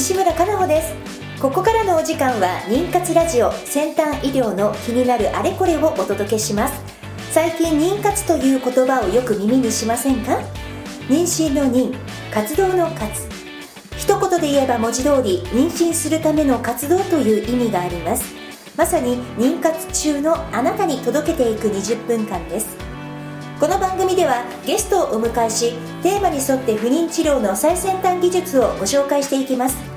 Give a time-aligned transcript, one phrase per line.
[0.00, 0.94] 西村かなほです。
[1.42, 6.80] ここからのお時間は妊活ラジオ先端医療の気になるあれこれをお届けします。
[7.32, 10.38] 最近妊活という言葉をよく耳にしませんか？
[11.10, 11.94] 妊娠の妊
[12.32, 13.28] 活動の活。
[13.98, 18.24] 一言で言えば文字通り妊娠するための活動という意味があります。
[18.78, 22.74] まさに妊活中のあなたに届けていく20分間です。
[23.60, 29.89] この番組ではゲストをお迎えしテーマに沿って不妊治療の最先端技術をご紹介していきます。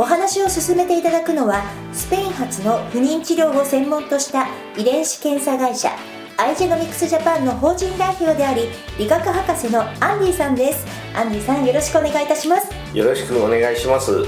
[0.00, 5.90] お話を進めていただくのはスペイン発の不妊治療を専門とした遺伝子検査会社
[6.38, 8.62] アイジェノミクスジャパンの法人代表であり
[8.98, 10.86] 理学博士のアンディさんです。
[11.14, 12.72] アンディさんよろしくお願いいたします。
[12.96, 14.24] よろしくお願いします。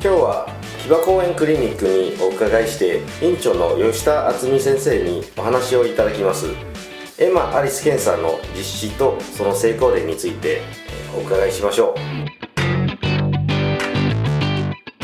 [0.00, 0.48] 今日は
[0.84, 6.46] 木場公園クリニックにお伺いして院長の吉田敦美先生にお話をいただきます。
[7.18, 10.60] エマ・アリス検査の実施とその成功例について
[11.12, 11.96] お伺いしましょ
[12.42, 12.45] う。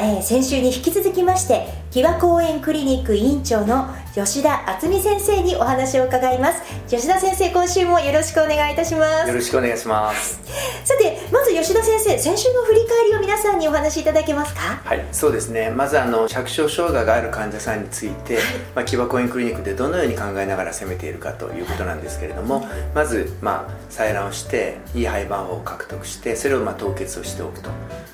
[0.00, 6.62] えー、先週に引き続きまして木和公園クリニック院長の吉田敦美先生にお話を伺います。
[6.88, 9.28] 吉田先生今週もよろしくお願いいたします。
[9.28, 10.40] よろしくお願いします。
[10.84, 14.80] さてまず吉田先生先週の振り返りを皆さんにお話しいただけますか？
[14.84, 15.70] はいそうですね。
[15.70, 18.38] まずあの着床障害がある患者さんについて、
[18.74, 27.70] まあ、木場公園クリニックでどのように考えながら攻めているかということなんですけれども、まず、まあ、採卵をしていい胚盤法を獲得してそれをまあ凍結をしておくと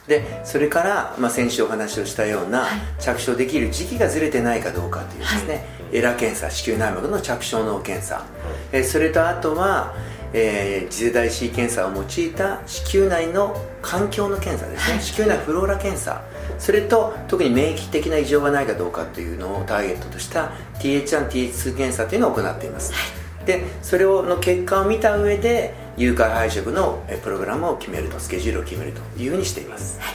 [0.08, 2.66] でそれから、まあ、先週お話をしたような、
[2.98, 5.60] 着床できる時期がずれてないかどうかというですね、は
[5.94, 8.24] い、エラ検査子宮内膜の着床脳検査、
[8.72, 9.94] えそれとあとは、
[10.34, 16.22] えー、次世代 C 検査を用いた子宮内の環境の検査ですね、はい、子宮内フローラ検査。
[16.58, 22.98] それと特に免疫的な異常がないかどうかというのをターゲットとした TH1、TH2 検査というのを行っています、は
[23.42, 30.14] い、でそれをの結果を見た上で誘拐配色のプログラムを決めるとスケジュールを決めるというふうにしています、はい。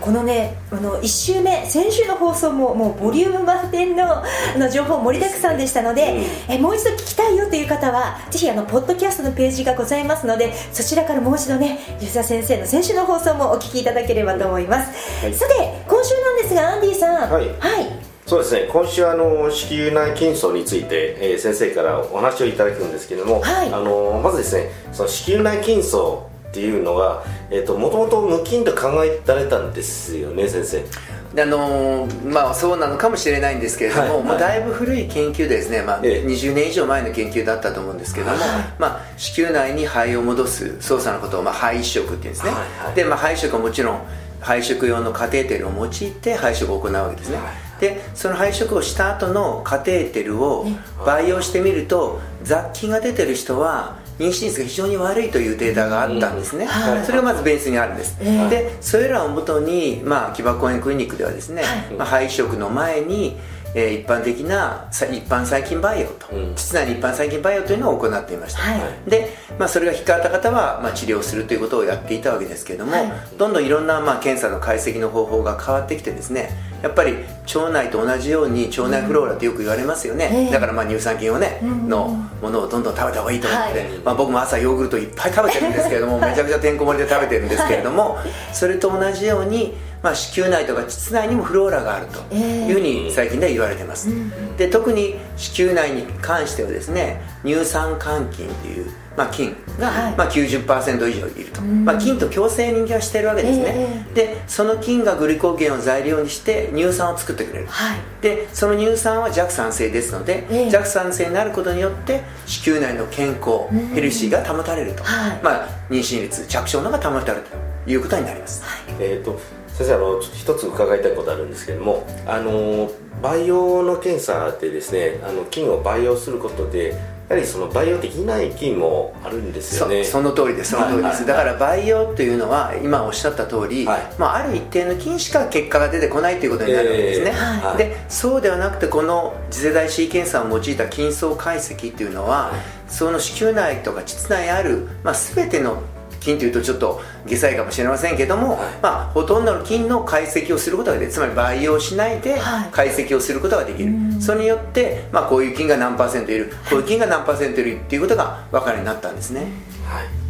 [0.00, 4.24] このねあの1週目先週の放送ももうボリューム満点のあ
[4.56, 15.54] の情報盛りだくさんでしたので、えもう一度聞きたいよという方はぜひあのポッドキャストのページがございますのでそちらからもう一度ね吉田先生の先週の放送もお聞きいただければと思います、はい、さて
[15.88, 17.30] 今週なんですがアンディさん。
[17.30, 18.66] はい、はいそうですね。
[18.72, 31.42] 今週あの子宮内筋層について、えー、先生からお話をいただくんですけれども、はい、あのまずですねその子宮内筋層っていうのが、えーと、もともと無菌と考えられたんですよね先生。
[31.42, 34.38] あのー、まあそうなのかもしれないんですけれども、はい。
[34.38, 38.38] だいぶ古い研究ですね、まあ、20年以上前の研究だったと思うんですけども、
[38.78, 44.00] まあ、子宮内に肺を戻す操作のことを、まあ、肺移植っていうんですね、はいはい、で、まあ、肺移植はもちろん
[44.40, 47.46] 肺殖用のカテーテルを用いて肺殖を行うわけですね、はい、
[47.82, 50.66] でその肺殖をした後のカテーテルを
[51.04, 61.64] 培養してみると雑菌が出てる人は妊娠率が非常に悪いというデータがあったんですね、うん、それがまずベースにあるんです、でそれらをもとに、まあ、木場公園クリニックではですね、
[61.98, 63.36] まあ、肺移植の前に
[63.74, 76.50] えー、一般的な一般細菌培養と、うん、膣内に一般細菌培養というのを行っていました、はい、で、まあ、それが引っかかった方は、まあ、治療するということをやっていたわけですけれども、はい、どんどんいろんな、まあ、検査の解析の方法が変わってきてですね
[76.82, 77.14] やっぱり
[77.54, 82.08] 腸内と同じように腸内フローラってよく言われますよね、うん、だからまあ乳酸菌をね、うん、の
[82.42, 88.18] ものをどんどん食べた方がいいと思って、はい、まあ、僕も朝ヨーグルトいっぱい食べてるんですけれどもめちゃくちゃてんこ盛りで食べてるんですけれども、
[88.52, 118.64] それと同じようにまあ、子宮内とか膣内にもフローラがあるというふうに最近では言われてます、えー、で特に子宮内に関してはですね乳酸桿菌っていう、まあ、菌が、はい、まあ、90%以上いると、まあ、菌と共生人間はしてるわけですね、えー、でその菌がグリコーゲンを材料にして乳酸を作ってくれる、はい、でその乳酸は弱酸性ですので、えー、弱酸性になることによって子宮内の健康、ヘルシーが保たれると、はい、まあ、妊娠率着床のが保たれるということになります、
[118.98, 122.90] えっ、ー、と先生あの一つ伺いたいことあるんですけれどもあの
[123.20, 126.96] 培養の検査でですねあの菌を培養することで
[127.28, 130.04] やはりその培養できない菌もあるんですよね。
[130.04, 145.82] その通りですその通りです、だから培養というのは今おっしゃった通り、はい、まあ、ある一定の菌しか結果が出てこないということになるわけですね、えーはい、でそうではなくてこの次世代シーケンサーを用いた菌層解析っていうのは、はい、その子宮内とか膣内にある、まあ、全ての
[146.24, 151.12] 菌というとちょっと下剤かもしれませんけども、はい、まあ、ほとんどの菌の解析をすることができる。
[151.12, 152.40] つまり培養しないで
[152.70, 156.52] 解析をすることができる、はい、それによって、まあ、こういう菌が何パーセントいる。
[156.68, 159.46] こういう菌が何パーセントいるっていうことが分かるようになったんですね。
[159.86, 160.22] はい。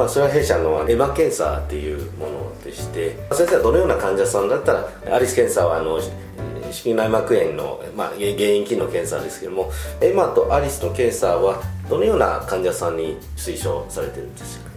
[0.00, 6.00] まあ、それは弊社のエマ検査っていうものでして先生はどのような患者さんだったらアリス検査はあの
[6.72, 9.70] 子宮内膜炎の、まあ、原因菌の検査ですけども
[10.00, 14.70] エマとアリスの検査はどのような患者さんに推奨されてるんですか、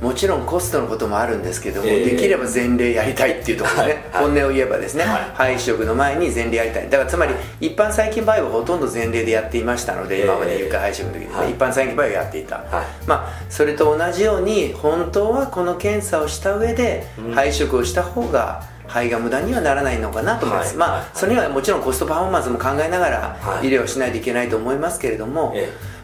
[0.00, 5.18] うん、もちろんコストのこともあるんですけども、えー、できれば前例やりたいっていうところね、はい、本音を言えばですね、は
[5.48, 6.90] い、肺移植の前に前例やりたい。
[6.90, 12.64] だからつまり一般細菌培養はほとんど前例でやっていましたので、今まで有回肺移植の時ですね、はい、一般細菌培養やっていた、
[13.06, 25.54] まあそれと同じように本当はこの検査をした上で肺移植をした方が、肺が無駄にはならないのかなと思います、はい、まあそれにはもちろんコストパフォーマンスも考えながら医療しないといけないと思いますけれども、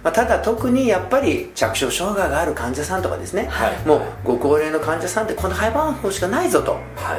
[0.05, 6.79] まあ、ただ特にやっぱり着床障害がある患者さんとかですね、はい、もうご高齢の患者さんってこの肺番法しかないぞと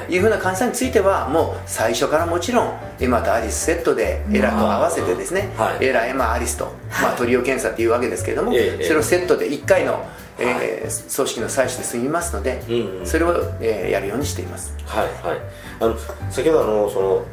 [0.09, 0.17] い。
[0.17, 6.71] うふうな患者さんについてはもう最初からもちろんエマとアリスセットでエラと合わせてですね、はい、エラエマアリスと、
[7.01, 10.05] まあ、トリオ検査っていうわけですけれども、それをセットで1回の
[10.39, 14.73] えー、組織の採取で済みますので、うんうん、それを、えー、やるようにしています。
[14.85, 15.39] はいはい。
[15.79, 15.97] あの
[16.31, 17.25] 先ほどあのその、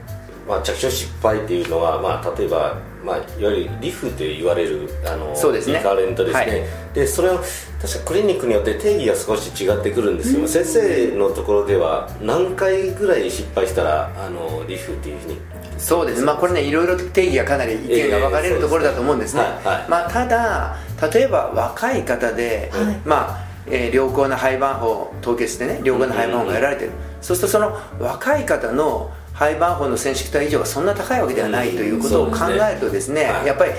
[0.48, 5.78] まあ、着床失敗っていうのは、まあ、例えば、まあ、いわゆるリフと言われるあのそうですね。
[5.78, 6.64] リカレントですね、はい、
[6.94, 7.42] でそれは
[7.80, 15.38] 確かクリニックによって定義が少し違ってくるんですけど、うん、先生のところでは何回ぐらい失敗したらあのリフっていうふうに。
[15.78, 16.22] そうです。
[16.22, 19.70] まあこれねいろいろ定義がかなり意見が分かれるところだと思うんですね、えーすね。
[19.70, 20.76] はいはい、まあ、ただ
[21.12, 26.90] 例えば若い方で、はい、まあえー、良好な肺盤法凍結してね良好な肺盤法が得られてる、
[27.20, 33.72] そうするとその若い方の肺盤法の染色体異常がそんな高いわけではないということを考えるとですね、やっぱり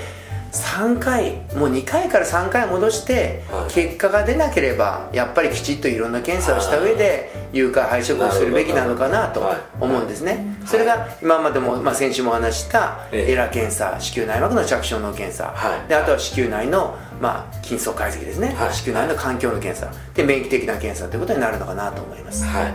[0.56, 9.42] 3回もう2回から3回戻して結果が出なければやっぱりきちっといろんな検査をした上で有価配色をするべきなのかなと
[9.80, 10.56] 思うんですね。
[10.66, 15.54] それが今までも、まあ、先週もお話したエラ検査子宮内膜の着床の検査。
[15.88, 18.56] であとは子宮内の、まあ、筋層解析ですね。
[18.72, 19.92] 子宮内の環境の検査。
[20.14, 22.44] で免疫的な検査ということになるのかなと思います。
[22.44, 22.72] はい、はい。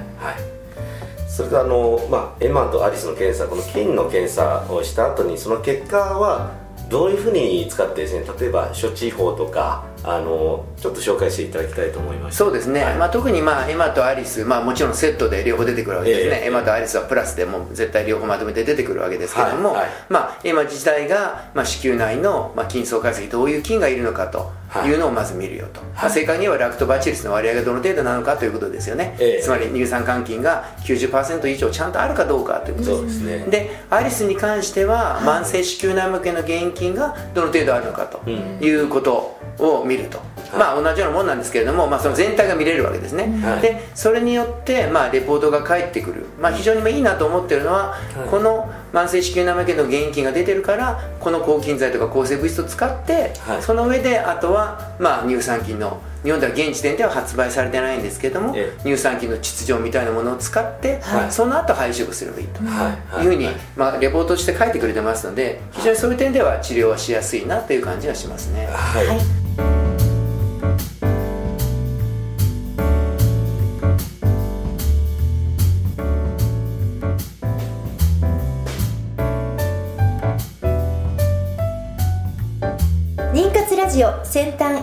[1.27, 6.51] それからあの、まあ、エマとアリスの検査この菌の検査をした後にその結果は
[6.91, 12.37] どういうふうに使ってですね例えば処置法とかあのちょっと紹介していただきたいと思います。
[12.37, 24.51] そうですね、はい、まあ、特に、まあ、エマとアリス、まあ、もちろんセットで両方出てくるわけですね、えー、エマとアリスはプラスでも絶対両方まとめて出てくるわけですけども、はいはい、まあ、エマ自体が、まあ、子宮内の、まあ、筋層解析どういう菌がいるのかと
[24.87, 24.93] い。
[24.93, 33.21] うのをまず見るよと、まあ、正確にはラクトバチリスの割合がどの程度なのかということですよね、えー、つまり乳酸桿菌が90%以上ちゃんとあるかどうかということです。
[33.21, 33.45] ね。
[33.49, 40.19] でアリスに関しては慢性子宮内膜炎の原因菌がどの程度あるのかということを見ると、
[40.57, 62.61] まあ同じようなもんなんですけれども、まあ、その全体が見れるわけですね、はい、でそれによって、まあ、レポートが返ってくる、まあ、非常にいいなと思ってるのは、はい、この慢性子宮内膜炎の原因菌が出てるからこの抗菌剤とか抗生物質を使って、はい、その上であとは、まあ、乳酸菌の日本では現時点では発売されてないんですけども、乳酸菌の秩序みたいなものを使って、はい、その後配色すればいいと。
[63.23, 63.25] い。
[63.25, 68.67] うふうに、まあ、レポートして書いてくれてますので非常にそういう点では治療はしやすいなという感じがしますね。
[68.67, 69.40] はい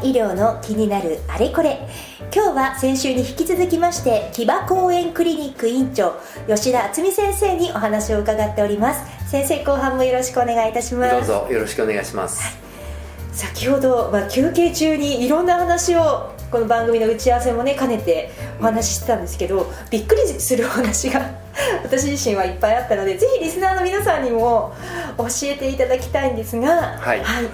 [0.09, 1.87] 医療の気になるあれこれ。
[2.35, 6.15] 今日は先週に引き続きまして木場公園クリニック院長
[6.47, 9.31] 吉田敦美先生にお話を伺っております。
[9.31, 11.15] 先生後半もよろしくお願いいたします。
[11.15, 12.55] どうぞよろしくお願いします、はい、
[13.33, 21.21] 先ほど、まあ、休憩中にいろんな話をこの番組の打ち合わせもね兼ねてお話ししてたんですけど、びっくりするお話が
[21.85, 24.73] 私自身はいっぱいあったのでぜひリスナーの皆さんにも
[25.19, 27.45] 教えていただきたいんですがはい、はい、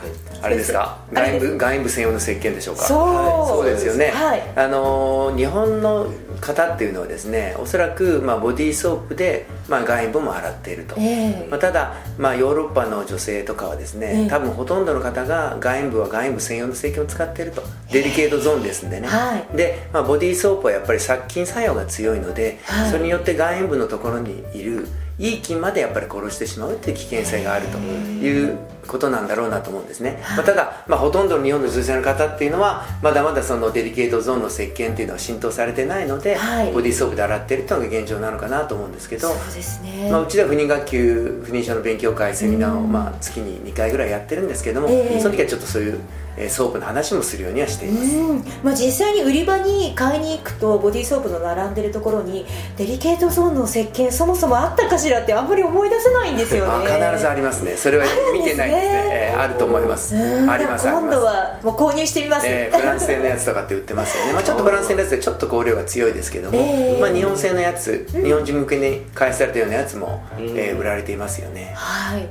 [0.45, 0.99] あれですか？
[1.13, 2.85] 外部外部専用の石鹸でしょうか？
[2.85, 6.07] そう,、そうですよね、はい、あの日本の
[6.41, 17.63] 方っていうのはですねおそらくまあボディーソープでまあ外部も洗っていると、えー、まあ、ただまあヨーロッパの女性とかはですね、えー、多分ほとんどの方が外部は外部専用の石鹸を使っていると。
[17.91, 46.01] デリケートゾーンですんでね、はい、で、まあ、ボディーソープはやっぱり殺菌作用が強いので、はい、それによって外部のところにいるいい菌までやっぱり殺してしまうっていう危険性があるということなんだろうなと思うんですね、まあ、ただ、まあ、ほとんどの日本の女性の方っていうのはまだまだそのデリケートゾーンの石鹸っていうのは浸透されてないので、はい、ボディーソープで洗ってるっていうのが現状なのかなと思うんですけどそうですね、まあ、うちでは不妊学級不妊症の勉強会セミナーをまあ月に2回ぐらいやってるんですけども、えー、その時はちょっとそういう
[46.49, 48.17] ソープの話もするようにはしています、
[48.65, 52.45] まあ、実際に売り場に買いに行くとボディーソープの並んでるところに
[52.77, 56.87] デリケートゾーンの石鹸そもそもあったかしらってあんまり思い出せないんですよね。
[56.91, 57.77] 必ずありますね。
[57.77, 60.17] それは見てないですね、えー、あると思います。
[60.17, 71.73] あります今度はもう購入してみます、えー、フランス製のやつとかって売ってますよね、 まあ、ちょっとフランス製のやつでちょっと香料が強いですけども、えー、まあ、日本製のやつ、日本人向けに開発されたようなやつも、うん、えー、売られていますよね。
[71.75, 72.29] はい。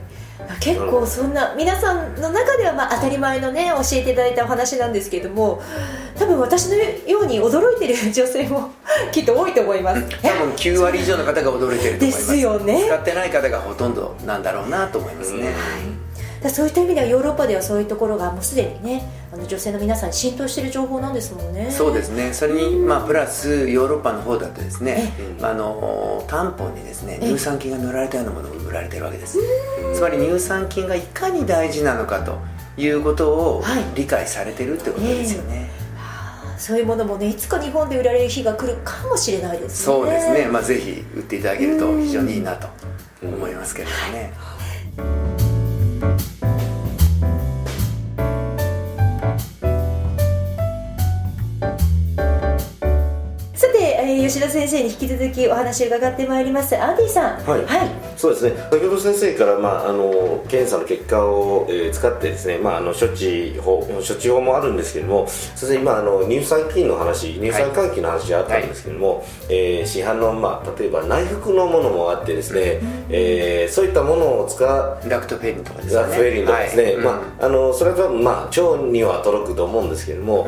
[0.60, 5.62] 結構そんな皆さんの中ではまあ当たり前のね教えていただいたお話なんですけれども
[6.18, 8.72] 多分私のように驚いてる女性も
[9.12, 10.02] きっと多いと思います。
[10.22, 12.32] 多分9割以上の方が驚いてると思います。
[12.32, 12.84] ですよね。
[12.86, 15.54] 使ってない方がほとんどなんだろうなと思いますね、はい
[16.44, 21.72] だそういった意味ではヨーロッパではそういうところがもうすでにねあの女性の皆さんに浸透している情報なんですもんね。
[21.72, 22.34] そうですね。
[22.34, 29.40] それに、まあ、プラスヨーロッパの方だとですね、まあ、あのタンポンにですね乳酸菌が塗られたようなものが売られてるわけです。
[29.96, 32.38] つまり乳酸菌がいかに大事なのかと
[32.78, 33.64] いうことを
[33.96, 35.70] 理解されてるってことですよね、
[36.58, 39.94] そういうものもねいつか日本で売られる日が来るかもしれないですね。
[39.94, 42.68] そうですね、まあ、ぜひ売っていただけると非常にいいなと
[43.22, 44.34] 思いますけれどもね、
[54.34, 56.76] 吉田先生に引き続きお話を伺ってまいります。
[56.76, 57.46] アンディさん。
[57.46, 58.58] はい、はい、そうですね。
[58.72, 76.02] 先ほど先生から、まあ、あの検査の結果を、えー、使ってですね、まあ、あの処置法処置法もあるんですけども先生今あの乳酸菌の話乳酸換気の話があったんですけども、はい、えー、市販の、まあ、例えば内服のものもあってですね、うん、えー、そういったものを使うラクトフェリンとかですね。
[76.02, 80.48] ラクトフェリンとかですね、はい、まあ、あのそれは、まあ、腸には届くと思うんですけども、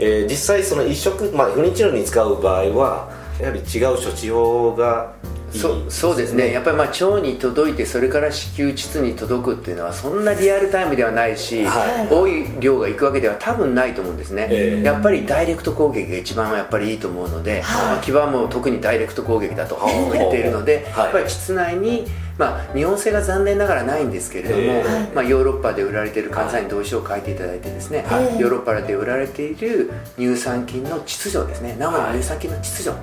[0.00, 5.14] えー、実際その一食、まあ、不妊治療に使う場合はやはり違う処置法が
[5.52, 6.52] そうそうですね。
[6.52, 19.78] やっぱりまあ腸に届いてそれから子宮膣に届くっていうのはそんなリアルタイムではないし、はい、多い量がいくわけでは多分ないと思うんですね、えー、やっぱりダイレクト攻撃が一番やっぱりいいと思うので、はい、基盤も特にダイレクト攻撃だと
[20.12, 22.06] 言っているので、はい、やっぱり膣内に
[22.38, 24.82] まあ、日本製が残念ながらないんですけれども、
[25.14, 28.04] まあ、ヨーロッパで売られている患者さんに同意書を書いていただいてですね、
[28.38, 31.76] ヨーロッパで売られている乳酸菌の秩序ですね。
[31.78, 32.98] 生の乳酸菌の秩序、こ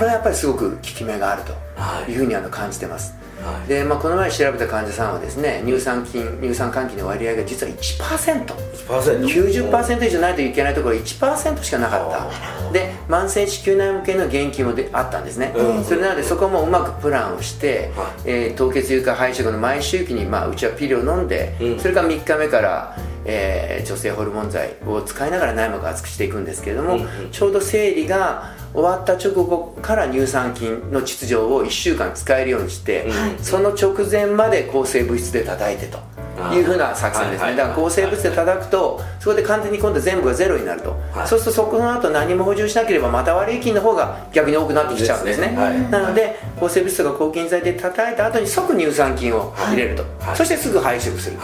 [0.00, 3.25] れはやっぱりすごく効き目があるというふうにあの感じてます、はい、
[3.68, 12.26] でまあ、この前調べた患者さんはですね乳酸菌乳酸換気の割合が実は 1%90% 以上ないといけないところ1%しかなかった。
[12.72, 27.00] で慢性子宮内向けの元気もであったんですね、うん、それなのでそこもうまくプランをして、はい、えー、凍結有化配色の毎周期に、まあ、うちはピルを飲んで、うん、それから3日目からえー、女性ホルモン剤を使いながら内膜を厚くしていくんですけれども、
[27.32, 33.10] ちょうど生理が終わった直後から乳酸菌の秩序を1週間使えるようにして、
[33.42, 36.15] その直前まで抗生物質で叩いてと。
[36.52, 45.56] いうふうな作戦ですね、だから抗生物質で叩くとそこで完全に今度全部がゼロになると、はい、そうするとそこの後何も補充しなければまた悪い菌の方が逆に多くなってきちゃうんですね、ね。
[45.56, 51.36] はい、なので抗生物質とか抗菌剤で叩いた後に即乳酸菌を入れると、はい、そしてすぐ配色する。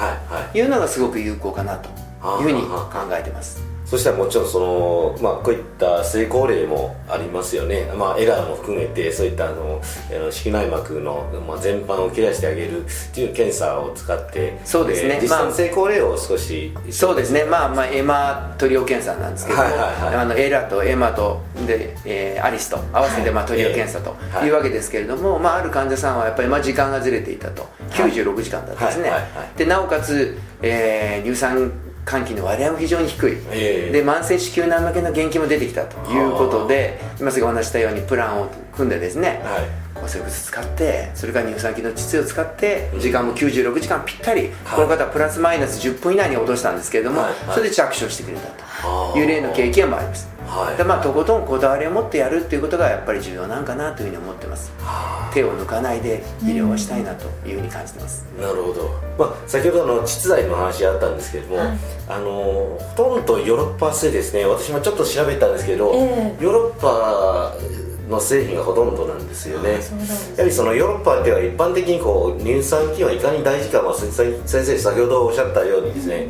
[0.52, 1.92] というのがすごく有効かなとい
[2.40, 9.82] うふうに考えてますそしたらもちろんその、まあ、こういった成功例もありますよね、まあ、エラーも含めてそういったあの
[10.30, 24.48] 子宮内膜の、まあ、全般を切らしてあげるっていう検査を使ってそうですね、実際の成功例を少し、まあ、そうですね、まあまあ、エマトリオ検査なんですけども、はいはいはい、あのエラとエマとで、えー、アリスと合わせて、まあ、トリオ検査とい。
[24.48, 27.68] うわけですけれども、はい、まあ、ある患者さんはやっぱりまあ時間がずれていたと。
[27.90, 31.70] 96時間だったんですね、はいはいはいはい、でなおかつ、えー、乳酸
[32.04, 48.48] 換気の割合も非常に低い、えー、で慢性子宮内膜の元気も出てきたということで今すぐお話したようにプランを組んでですね、はい、抗生物質使ってそれから乳酸菌の窒素を使って時間も96時間ぴったり、この方はプラスマイナス10分以内に落としたんですけれども、はい、それで着手してくれた
[49.12, 54.70] という例の経験もありますはい、でまあとことんこだわりを持ってやるっていうことがやっぱり重要なんかなというふうに思ってます、
[55.32, 61.78] 手を抜かないで医療はしたいなというふうに感じてます、なるほど、まあ、先ほどの窒剤の話あったんですけれども、はい、
[62.08, 64.44] あのほとんどヨーロッパ製ですね。
[64.44, 67.54] 私もちょっと調べたんですけど、えー、ヨーロッパ
[68.10, 69.80] の製品がほとんどなんですよね。
[70.36, 76.28] やはりそのヨーロッパでは一般的にこう乳酸菌はいかに大事か、まあ、先生先ほどおっしゃったようにですね、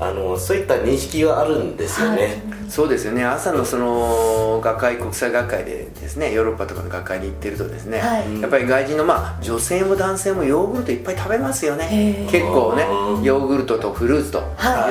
[0.00, 3.24] あのそういった認識はあるんですよね、はい、そうですよね。
[3.24, 12.28] 朝のその学会国際学会でですねヨーロッパとかの学会に行ってるとですね、はい、やっぱり外人のまあ女性も男性もヨーグルトいっぱい食べますよね。
[12.30, 12.84] 結構ね
[13.24, 14.42] ヨーグルトとフルーツとい。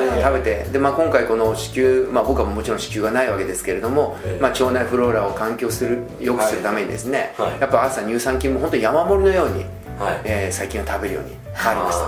[0.07, 9.65] うのを食べて、で、まあ、今回この子宮、まあ、僕はもちろん子宮がないわけですけれども、まあ、腸内フローラを環境する良くするためにですね、やっぱ朝乳酸菌も本当に山盛りのように、
[9.97, 10.21] はい。
[10.25, 11.99] えー、最近は食べるように変わりまし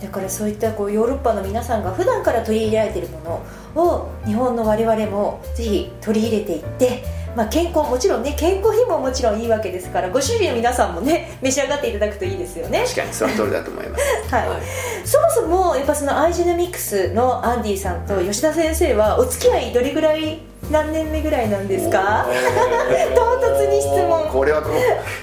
[0.00, 0.06] た。
[0.06, 3.42] だからそういったこうヨーロッパの皆さんが普段から取り入れられているも
[3.74, 7.02] のを日本の我々もぜひ取り入れていって
[7.36, 12.84] まあ、健康もちろんね健康にももちろんいいわけですからご主人の皆さんもね召し上がっていただくといいですよね。
[12.84, 14.04] 確かにその通りだと思います、
[14.34, 14.60] はい、はい、
[15.04, 20.38] そもそもやっぱそのアイジェノミクスのアンディさんと吉田先生はお付き合いどれぐらい
[20.70, 22.26] 何年目ぐらいなんですか？
[23.14, 24.28] 唐突に質問。
[24.30, 24.62] これは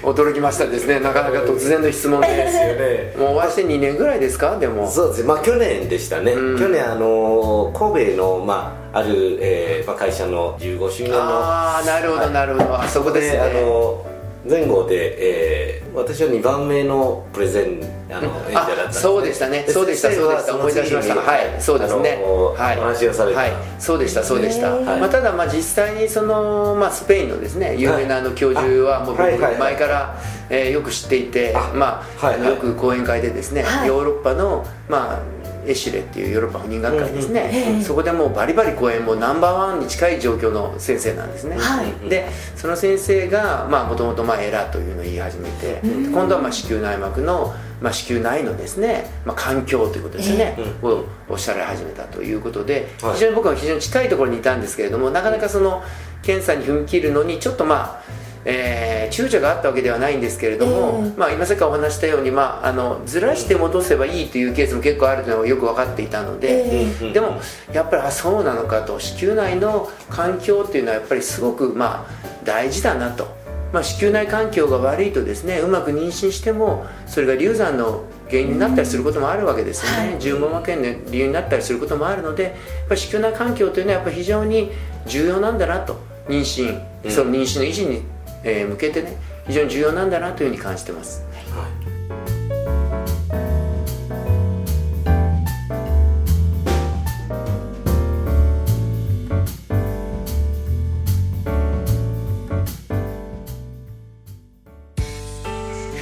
[0.02, 1.00] 驚きましたですね。
[1.00, 2.26] なかなか突然の質問で。
[2.50, 4.56] すよねもうお会いして2年ぐらいですか？
[4.58, 4.88] でも。
[4.90, 11.18] そうですまあ去年でしたね、うん、去年あの神戸のまあある、えーまあ、会社の15周年の。
[11.20, 13.38] ああなるほどなるほど、あそこですね。
[13.40, 14.04] あの
[14.48, 17.80] 前後で、えー、私は2番目のプレゼン
[18.10, 19.64] あの演者だったそうでしたね。
[19.68, 20.10] そうでした。
[20.10, 20.56] そうでした。
[20.56, 21.16] 思い出しました。
[21.16, 21.60] はい。
[21.60, 22.22] そうですね。
[22.56, 22.80] はい。
[22.80, 24.22] 話をされた、はい、そうでした。
[24.22, 30.18] そうでした、まあ、ただまあ実際にその、まあ、スペインのですね有名なあの教授はもう僕前から、
[30.50, 55.82] えー、よく知っていてまあ、はいよく講演会でですね、ヨーロッパのまあエシュレっていうヨーロッパ不妊学会ですね、そこでもうバリバリ講演もナンバーワンに近い状況の先生なんですね、はい、でその先生がもともとエラーというのを言い始めて、今度はまあ子宮内膜のまあ、子宮内のですね、まあ、環境ということですね、えー、をおっしゃられ始めたということで、非常に僕は非常に近いところにいたんですけれどもなかなかその
[56.22, 67.40] 検査に踏み切るのにちょっとまあえー、躊躇があったわけではないんですけれども、えー、まあ、今さっきお話したように、まあ、あのずらして戻せばいいというケースも結構あるというのがよく分かっていたので、えー、でも
[67.72, 73.42] やっぱりあそうなのかと子宮内の環境っていうのはやっぱりすごく、まあ、大事だなと。
[73.72, 82.52] まあ、子宮内環境が悪いとですねうまく妊娠してもそれが流産の原因になったりすることもあるわけですよね、十網膜炎の理由になったりすることもあるのでやっ
[82.88, 84.70] ぱ子宮内環境というのはやっぱり非常に
[85.06, 86.12] 重要なんだなと。
[86.28, 88.02] 妊娠、その妊娠の維持に
[88.44, 91.24] えー、向けてね非常に重要なんだなというふうに感じてます。
[91.54, 91.82] はい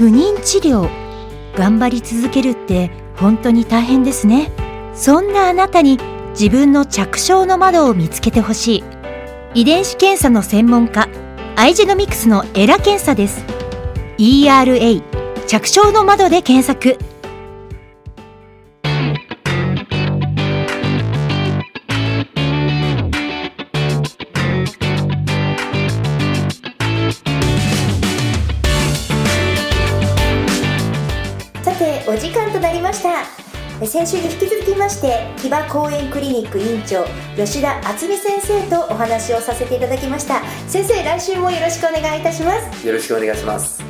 [0.00, 0.88] 不妊治療
[1.54, 4.50] 頑張り続けるって本当に大変ですね
[4.94, 5.98] そんなあなたに
[6.30, 8.84] 自分の着床の窓を見つけてほしい
[9.60, 11.06] 遺伝子検査の専門家
[11.60, 13.44] アイジェノミクスのエラ検査です。
[14.16, 15.02] ERA
[15.46, 16.96] 着床の窓で検索。
[31.62, 33.39] さてお時間となりました。
[33.86, 37.02] 先週に引き続きまして木場公園クリニック院長
[37.34, 40.42] 吉田敦美先生とお話をさせていただきました。
[40.68, 42.86] 先生来週もよろしくお願いいたします。
[42.86, 43.82] よろしくお願いします。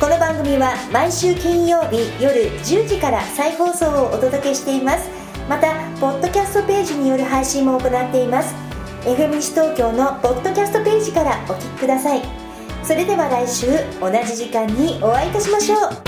[0.00, 5.08] この番組は毎週金曜日夜10時から再放送をお届けしています。
[5.48, 8.54] またポッドキャストページによる配信も行っています。
[9.04, 12.22] FM 西東京のポッドキャストページからお聞きください。
[12.82, 13.66] それでは来週
[14.00, 16.07] 同じ時間にお会いいたしましょう